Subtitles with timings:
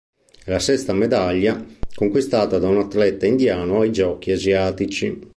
[0.43, 1.63] È la sesta medaglia
[1.93, 5.29] conquistata da un atleta indiano ai Giochi asiatici.